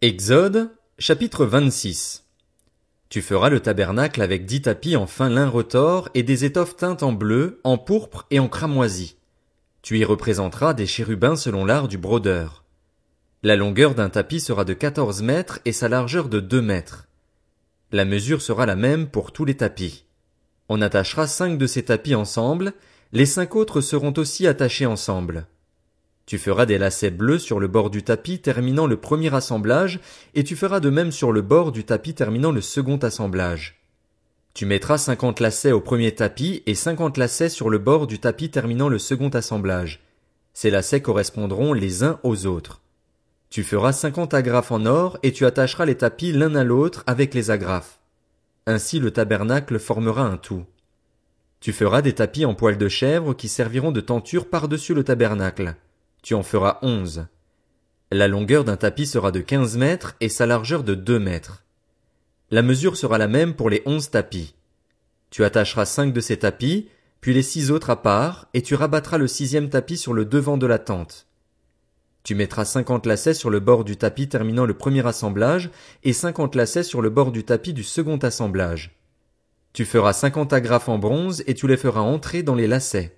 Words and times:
Exode, 0.00 0.70
chapitre 1.00 1.44
26. 1.44 2.24
Tu 3.08 3.20
feras 3.20 3.48
le 3.48 3.58
tabernacle 3.58 4.22
avec 4.22 4.46
dix 4.46 4.62
tapis 4.62 4.94
en 4.94 5.08
fin 5.08 5.28
lin 5.28 5.48
retors 5.48 6.08
et 6.14 6.22
des 6.22 6.44
étoffes 6.44 6.76
teintes 6.76 7.02
en 7.02 7.10
bleu, 7.10 7.60
en 7.64 7.78
pourpre 7.78 8.24
et 8.30 8.38
en 8.38 8.46
cramoisi. 8.46 9.16
Tu 9.82 9.98
y 9.98 10.04
représenteras 10.04 10.72
des 10.72 10.86
chérubins 10.86 11.34
selon 11.34 11.64
l'art 11.64 11.88
du 11.88 11.98
brodeur. 11.98 12.62
La 13.42 13.56
longueur 13.56 13.96
d'un 13.96 14.08
tapis 14.08 14.38
sera 14.38 14.64
de 14.64 14.72
quatorze 14.72 15.20
mètres 15.20 15.58
et 15.64 15.72
sa 15.72 15.88
largeur 15.88 16.28
de 16.28 16.38
deux 16.38 16.62
mètres. 16.62 17.08
La 17.90 18.04
mesure 18.04 18.40
sera 18.40 18.66
la 18.66 18.76
même 18.76 19.08
pour 19.08 19.32
tous 19.32 19.44
les 19.44 19.56
tapis. 19.56 20.04
On 20.68 20.80
attachera 20.80 21.26
cinq 21.26 21.58
de 21.58 21.66
ces 21.66 21.86
tapis 21.86 22.14
ensemble, 22.14 22.72
les 23.10 23.26
cinq 23.26 23.56
autres 23.56 23.80
seront 23.80 24.14
aussi 24.16 24.46
attachés 24.46 24.86
ensemble. 24.86 25.48
Tu 26.28 26.36
feras 26.36 26.66
des 26.66 26.76
lacets 26.76 27.10
bleus 27.10 27.38
sur 27.38 27.58
le 27.58 27.68
bord 27.68 27.88
du 27.88 28.02
tapis 28.02 28.38
terminant 28.38 28.86
le 28.86 28.98
premier 28.98 29.34
assemblage, 29.34 29.98
et 30.34 30.44
tu 30.44 30.56
feras 30.56 30.78
de 30.78 30.90
même 30.90 31.10
sur 31.10 31.32
le 31.32 31.40
bord 31.40 31.72
du 31.72 31.84
tapis 31.84 32.12
terminant 32.12 32.52
le 32.52 32.60
second 32.60 32.98
assemblage. 32.98 33.80
Tu 34.52 34.66
mettras 34.66 34.98
cinquante 34.98 35.40
lacets 35.40 35.72
au 35.72 35.80
premier 35.80 36.14
tapis 36.14 36.62
et 36.66 36.74
cinquante 36.74 37.16
lacets 37.16 37.48
sur 37.48 37.70
le 37.70 37.78
bord 37.78 38.06
du 38.06 38.18
tapis 38.18 38.50
terminant 38.50 38.90
le 38.90 38.98
second 38.98 39.30
assemblage. 39.30 40.02
Ces 40.52 40.68
lacets 40.68 41.00
correspondront 41.00 41.72
les 41.72 42.04
uns 42.04 42.20
aux 42.22 42.44
autres. 42.44 42.82
Tu 43.48 43.62
feras 43.62 43.92
cinquante 43.92 44.34
agrafes 44.34 44.70
en 44.70 44.84
or 44.84 45.18
et 45.22 45.32
tu 45.32 45.46
attacheras 45.46 45.86
les 45.86 45.96
tapis 45.96 46.32
l'un 46.32 46.54
à 46.56 46.62
l'autre 46.62 47.04
avec 47.06 47.32
les 47.32 47.50
agrafes. 47.50 48.00
Ainsi 48.66 48.98
le 49.00 49.12
tabernacle 49.12 49.78
formera 49.78 50.26
un 50.26 50.36
tout. 50.36 50.66
Tu 51.60 51.72
feras 51.72 52.02
des 52.02 52.12
tapis 52.12 52.44
en 52.44 52.54
poil 52.54 52.76
de 52.76 52.88
chèvre 52.90 53.32
qui 53.32 53.48
serviront 53.48 53.92
de 53.92 54.02
tenture 54.02 54.50
par-dessus 54.50 54.92
le 54.92 55.04
tabernacle. 55.04 55.74
Tu 56.28 56.34
en 56.34 56.42
feras 56.42 56.78
onze. 56.82 57.26
La 58.10 58.28
longueur 58.28 58.62
d'un 58.62 58.76
tapis 58.76 59.06
sera 59.06 59.30
de 59.30 59.40
quinze 59.40 59.78
mètres 59.78 60.14
et 60.20 60.28
sa 60.28 60.44
largeur 60.44 60.84
de 60.84 60.94
deux 60.94 61.18
mètres. 61.18 61.64
La 62.50 62.60
mesure 62.60 62.98
sera 62.98 63.16
la 63.16 63.28
même 63.28 63.54
pour 63.54 63.70
les 63.70 63.82
onze 63.86 64.10
tapis. 64.10 64.54
Tu 65.30 65.42
attacheras 65.42 65.86
cinq 65.86 66.12
de 66.12 66.20
ces 66.20 66.36
tapis, 66.36 66.90
puis 67.22 67.32
les 67.32 67.42
six 67.42 67.70
autres 67.70 67.88
à 67.88 68.02
part, 68.02 68.46
et 68.52 68.60
tu 68.60 68.74
rabattras 68.74 69.16
le 69.16 69.26
sixième 69.26 69.70
tapis 69.70 69.96
sur 69.96 70.12
le 70.12 70.26
devant 70.26 70.58
de 70.58 70.66
la 70.66 70.78
tente. 70.78 71.28
Tu 72.24 72.34
mettras 72.34 72.66
cinquante 72.66 73.06
lacets 73.06 73.32
sur 73.32 73.48
le 73.48 73.60
bord 73.60 73.84
du 73.84 73.96
tapis 73.96 74.28
terminant 74.28 74.66
le 74.66 74.76
premier 74.76 75.06
assemblage, 75.06 75.70
et 76.04 76.12
cinquante 76.12 76.56
lacets 76.56 76.82
sur 76.82 77.00
le 77.00 77.08
bord 77.08 77.32
du 77.32 77.44
tapis 77.44 77.72
du 77.72 77.84
second 77.84 78.18
assemblage. 78.18 78.98
Tu 79.72 79.86
feras 79.86 80.12
cinquante 80.12 80.52
agrafes 80.52 80.90
en 80.90 80.98
bronze, 80.98 81.42
et 81.46 81.54
tu 81.54 81.66
les 81.66 81.78
feras 81.78 82.02
entrer 82.02 82.42
dans 82.42 82.54
les 82.54 82.66
lacets. 82.66 83.17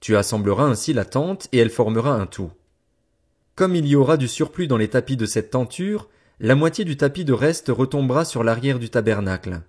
Tu 0.00 0.16
assembleras 0.16 0.64
ainsi 0.64 0.92
la 0.92 1.04
tente 1.04 1.48
et 1.52 1.58
elle 1.58 1.70
formera 1.70 2.14
un 2.14 2.26
tout. 2.26 2.50
Comme 3.54 3.76
il 3.76 3.86
y 3.86 3.94
aura 3.94 4.16
du 4.16 4.28
surplus 4.28 4.66
dans 4.66 4.78
les 4.78 4.88
tapis 4.88 5.16
de 5.16 5.26
cette 5.26 5.50
tenture, 5.50 6.08
la 6.40 6.54
moitié 6.54 6.86
du 6.86 6.96
tapis 6.96 7.26
de 7.26 7.34
reste 7.34 7.68
retombera 7.68 8.24
sur 8.24 8.42
l'arrière 8.42 8.78
du 8.78 8.88
tabernacle. 8.88 9.60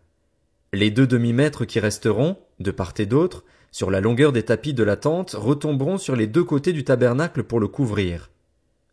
Les 0.71 0.89
deux 0.89 1.05
demi-mètres 1.05 1.65
qui 1.65 1.81
resteront, 1.81 2.37
de 2.61 2.71
part 2.71 2.93
et 2.99 3.05
d'autre, 3.05 3.43
sur 3.71 3.91
la 3.91 3.99
longueur 3.99 4.31
des 4.31 4.43
tapis 4.43 4.73
de 4.73 4.83
la 4.83 4.95
tente 4.95 5.31
retomberont 5.31 5.97
sur 5.97 6.15
les 6.15 6.27
deux 6.27 6.45
côtés 6.45 6.71
du 6.71 6.85
tabernacle 6.85 7.43
pour 7.43 7.59
le 7.59 7.67
couvrir. 7.67 8.29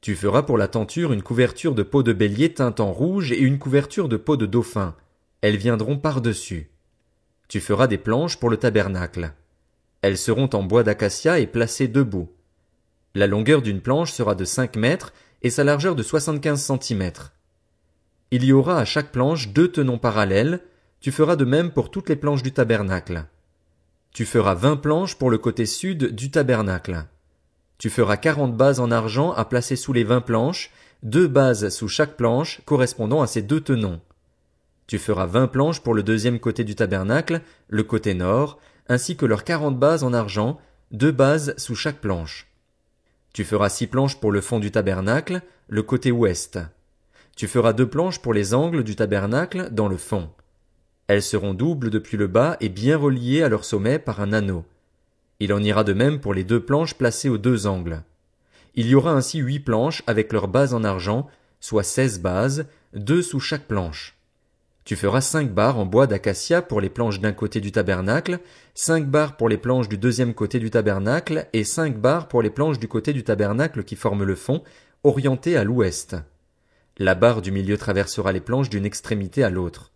Tu 0.00 0.16
feras 0.16 0.42
pour 0.42 0.58
la 0.58 0.66
tenture 0.66 1.12
une 1.12 1.22
couverture 1.22 1.74
de 1.74 1.84
peau 1.84 2.02
de 2.02 2.12
bélier 2.12 2.52
teinte 2.52 2.80
en 2.80 2.92
rouge 2.92 3.30
et 3.30 3.38
une 3.38 3.58
couverture 3.58 4.08
de 4.08 4.16
peau 4.16 4.36
de 4.36 4.46
dauphin. 4.46 4.96
Elles 5.40 5.56
viendront 5.56 5.98
par-dessus. 5.98 6.70
Tu 7.46 7.60
feras 7.60 7.86
des 7.86 7.98
planches 7.98 8.38
pour 8.38 8.50
le 8.50 8.56
tabernacle. 8.56 9.32
Elles 10.02 10.18
seront 10.18 10.48
en 10.52 10.62
bois 10.62 10.82
d'acacia 10.82 11.38
et 11.38 11.46
placées 11.46 11.88
debout. 11.88 12.30
La 13.14 13.26
longueur 13.26 13.62
d'une 13.62 13.80
planche 13.80 14.12
sera 14.12 14.34
de 14.34 14.44
cinq 14.44 14.76
mètres 14.76 15.12
et 15.42 15.50
sa 15.50 15.64
largeur 15.64 15.94
de 15.94 16.02
soixante-quinze 16.02 16.62
centimètres. 16.62 17.32
Il 18.30 18.44
y 18.44 18.52
aura 18.52 18.78
à 18.78 18.84
chaque 18.84 19.10
planche 19.10 19.48
deux 19.48 19.72
tenons 19.72 19.98
parallèles, 19.98 20.60
tu 21.00 21.10
feras 21.12 21.36
de 21.36 21.44
même 21.44 21.70
pour 21.70 21.90
toutes 21.90 22.08
les 22.08 22.16
planches 22.16 22.42
du 22.42 22.52
tabernacle. 22.52 23.24
Tu 24.12 24.24
feras 24.24 24.54
vingt 24.54 24.76
planches 24.76 25.16
pour 25.16 25.30
le 25.30 25.38
côté 25.38 25.66
sud 25.66 26.14
du 26.14 26.30
tabernacle. 26.30 27.04
Tu 27.78 27.90
feras 27.90 28.16
quarante 28.16 28.56
bases 28.56 28.80
en 28.80 28.90
argent 28.90 29.32
à 29.32 29.44
placer 29.44 29.76
sous 29.76 29.92
les 29.92 30.04
vingt 30.04 30.20
planches, 30.20 30.70
deux 31.02 31.28
bases 31.28 31.68
sous 31.68 31.88
chaque 31.88 32.16
planche 32.16 32.60
correspondant 32.64 33.22
à 33.22 33.26
ces 33.26 33.42
deux 33.42 33.60
tenons. 33.60 34.00
Tu 34.88 34.98
feras 34.98 35.26
vingt 35.26 35.46
planches 35.46 35.80
pour 35.80 35.94
le 35.94 36.02
deuxième 36.02 36.40
côté 36.40 36.64
du 36.64 36.74
tabernacle, 36.74 37.42
le 37.68 37.82
côté 37.84 38.14
nord, 38.14 38.58
ainsi 38.88 39.16
que 39.16 39.26
leurs 39.26 39.44
quarante 39.44 39.78
bases 39.78 40.04
en 40.04 40.12
argent, 40.12 40.58
deux 40.90 41.12
bases 41.12 41.54
sous 41.56 41.74
chaque 41.74 42.00
planche. 42.00 42.46
Tu 43.32 43.44
feras 43.44 43.68
six 43.68 43.86
planches 43.86 44.18
pour 44.18 44.32
le 44.32 44.40
fond 44.40 44.58
du 44.58 44.70
tabernacle, 44.70 45.42
le 45.68 45.82
côté 45.82 46.10
ouest. 46.10 46.58
Tu 47.36 47.46
feras 47.46 47.72
deux 47.72 47.88
planches 47.88 48.20
pour 48.20 48.34
les 48.34 48.54
angles 48.54 48.82
du 48.82 48.96
tabernacle 48.96 49.68
dans 49.70 49.88
le 49.88 49.96
fond. 49.96 50.30
Elles 51.06 51.22
seront 51.22 51.54
doubles 51.54 51.90
depuis 51.90 52.16
le 52.16 52.26
bas 52.26 52.56
et 52.60 52.68
bien 52.68 52.96
reliées 52.96 53.42
à 53.42 53.48
leur 53.48 53.64
sommet 53.64 53.98
par 53.98 54.20
un 54.20 54.32
anneau. 54.32 54.64
Il 55.40 55.52
en 55.52 55.62
ira 55.62 55.84
de 55.84 55.92
même 55.92 56.20
pour 56.20 56.34
les 56.34 56.44
deux 56.44 56.60
planches 56.60 56.94
placées 56.94 57.28
aux 57.28 57.38
deux 57.38 57.66
angles. 57.66 58.02
Il 58.74 58.88
y 58.88 58.94
aura 58.94 59.12
ainsi 59.12 59.38
huit 59.38 59.60
planches 59.60 60.02
avec 60.06 60.32
leurs 60.32 60.48
bases 60.48 60.74
en 60.74 60.84
argent, 60.84 61.28
soit 61.60 61.82
seize 61.82 62.20
bases, 62.20 62.66
deux 62.92 63.22
sous 63.22 63.40
chaque 63.40 63.66
planche. 63.66 64.17
Tu 64.88 64.96
feras 64.96 65.20
cinq 65.20 65.52
barres 65.52 65.78
en 65.78 65.84
bois 65.84 66.06
d'acacia 66.06 66.62
pour 66.62 66.80
les 66.80 66.88
planches 66.88 67.20
d'un 67.20 67.34
côté 67.34 67.60
du 67.60 67.72
tabernacle, 67.72 68.38
cinq 68.74 69.06
barres 69.06 69.36
pour 69.36 69.50
les 69.50 69.58
planches 69.58 69.90
du 69.90 69.98
deuxième 69.98 70.32
côté 70.32 70.58
du 70.58 70.70
tabernacle, 70.70 71.46
et 71.52 71.64
cinq 71.64 71.98
barres 71.98 72.26
pour 72.26 72.40
les 72.40 72.48
planches 72.48 72.78
du 72.78 72.88
côté 72.88 73.12
du 73.12 73.22
tabernacle 73.22 73.84
qui 73.84 73.96
forment 73.96 74.24
le 74.24 74.34
fond, 74.34 74.62
orientées 75.04 75.58
à 75.58 75.64
l'ouest. 75.64 76.16
La 76.96 77.14
barre 77.14 77.42
du 77.42 77.52
milieu 77.52 77.76
traversera 77.76 78.32
les 78.32 78.40
planches 78.40 78.70
d'une 78.70 78.86
extrémité 78.86 79.44
à 79.44 79.50
l'autre. 79.50 79.92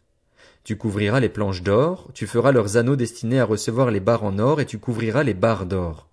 Tu 0.62 0.76
couvriras 0.76 1.20
les 1.20 1.30
planches 1.30 1.62
d'or, 1.62 2.10
tu 2.12 2.26
feras 2.26 2.52
leurs 2.52 2.76
anneaux 2.76 2.94
destinés 2.94 3.40
à 3.40 3.46
recevoir 3.46 3.90
les 3.90 4.00
barres 4.00 4.24
en 4.24 4.38
or 4.38 4.60
et 4.60 4.66
tu 4.66 4.76
couvriras 4.76 5.22
les 5.22 5.32
barres 5.32 5.64
d'or. 5.64 6.10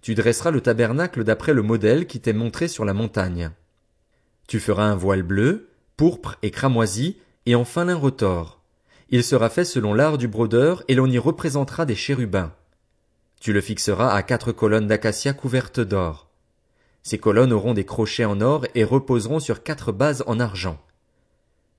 Tu 0.00 0.14
dresseras 0.14 0.52
le 0.52 0.62
tabernacle 0.62 1.22
d'après 1.22 1.52
le 1.52 1.60
modèle 1.60 2.06
qui 2.06 2.20
t'est 2.20 2.32
montré 2.32 2.66
sur 2.66 2.86
la 2.86 2.94
montagne. 2.94 3.50
Tu 4.48 4.58
feras 4.58 4.84
un 4.84 4.96
voile 4.96 5.22
bleu, 5.22 5.68
pourpre 5.98 6.38
et 6.42 6.50
cramoisi, 6.50 7.18
et 7.46 7.54
en 7.54 7.64
fin 7.64 7.84
lin 7.84 7.96
retors. 7.96 8.60
Il 9.08 9.22
sera 9.22 9.48
fait 9.48 9.64
selon 9.64 9.94
l'art 9.94 10.18
du 10.18 10.28
brodeur 10.28 10.82
et 10.88 10.94
l'on 10.94 11.06
y 11.06 11.18
représentera 11.18 11.86
des 11.86 11.94
chérubins. 11.94 12.52
Tu 13.40 13.52
le 13.52 13.60
fixeras 13.60 14.12
à 14.12 14.22
quatre 14.22 14.52
colonnes 14.52 14.88
d'acacia 14.88 15.32
couvertes 15.32 15.80
d'or. 15.80 16.28
Ces 17.02 17.18
colonnes 17.18 17.52
auront 17.52 17.74
des 17.74 17.84
crochets 17.84 18.24
en 18.24 18.40
or 18.40 18.66
et 18.74 18.82
reposeront 18.82 19.38
sur 19.38 19.62
quatre 19.62 19.92
bases 19.92 20.24
en 20.26 20.40
argent. 20.40 20.82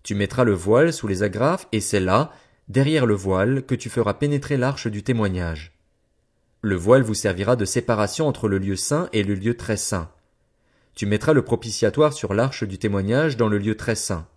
Tu 0.03 0.15
mettras 0.15 0.45
le 0.45 0.53
voile 0.53 0.93
sous 0.93 1.07
les 1.07 1.21
agrafes 1.21 1.67
et 1.73 1.81
c'est 1.81 1.99
là, 1.99 2.31
derrière 2.69 3.05
le 3.05 3.15
voile, 3.15 3.65
que 3.65 3.75
tu 3.75 3.89
feras 3.89 4.13
pénétrer 4.13 4.55
l'arche 4.55 4.87
du 4.87 5.03
témoignage. 5.03 5.73
Le 6.61 6.75
voile 6.75 7.01
vous 7.01 7.13
servira 7.13 7.57
de 7.57 7.65
séparation 7.65 8.25
entre 8.25 8.47
le 8.47 8.57
lieu 8.57 8.77
saint 8.77 9.09
et 9.11 9.23
le 9.23 9.33
lieu 9.33 9.57
très 9.57 9.75
saint. 9.75 10.09
Tu 10.95 11.05
mettras 11.05 11.33
le 11.33 11.41
propitiatoire 11.41 12.13
sur 12.13 12.33
l'arche 12.33 12.63
du 12.63 12.77
témoignage 12.77 13.35
dans 13.35 13.49
le 13.49 13.57
lieu 13.57 13.75
très 13.75 13.95
saint. 13.95 14.27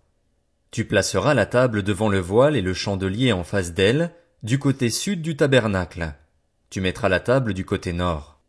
Tu 0.70 0.84
placeras 0.84 1.34
la 1.34 1.46
table 1.46 1.82
devant 1.82 2.08
le 2.08 2.20
voile 2.20 2.56
et 2.56 2.62
le 2.62 2.74
chandelier 2.74 3.32
en 3.32 3.42
face 3.42 3.72
d'elle, 3.72 4.12
du 4.42 4.58
côté 4.58 4.88
sud 4.88 5.20
du 5.20 5.36
tabernacle. 5.36 6.14
Tu 6.70 6.80
mettras 6.80 7.08
la 7.08 7.18
table 7.18 7.54
du 7.54 7.64
côté 7.64 7.92
nord. 7.92 8.40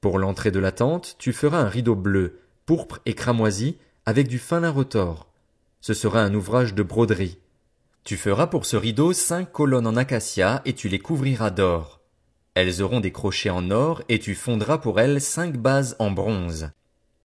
Pour 0.00 0.18
l'entrée 0.18 0.50
de 0.50 0.58
la 0.58 0.72
tente, 0.72 1.14
tu 1.18 1.32
feras 1.32 1.58
un 1.58 1.68
rideau 1.68 1.94
bleu, 1.94 2.40
pourpre 2.66 2.98
et 3.06 3.14
cramoisi, 3.14 3.78
avec 4.04 4.26
du 4.26 4.38
fin 4.38 4.60
lin 4.60 4.70
retors. 4.70 5.30
Ce 5.80 5.94
sera 5.94 6.22
un 6.22 6.34
ouvrage 6.34 6.74
de 6.74 6.82
broderie. 6.82 7.38
Tu 8.02 8.16
feras 8.16 8.48
pour 8.48 8.66
ce 8.66 8.76
rideau 8.76 9.12
cinq 9.12 9.52
colonnes 9.52 9.86
en 9.86 9.96
acacia 9.96 10.62
et 10.64 10.74
tu 10.74 10.88
les 10.88 10.98
couvriras 10.98 11.50
d'or. 11.50 12.00
Elles 12.54 12.82
auront 12.82 13.00
des 13.00 13.12
crochets 13.12 13.50
en 13.50 13.70
or 13.70 14.02
et 14.08 14.18
tu 14.18 14.34
fondras 14.34 14.78
pour 14.78 14.98
elles 14.98 15.20
cinq 15.20 15.56
bases 15.56 15.94
en 16.00 16.10
bronze. 16.10 16.70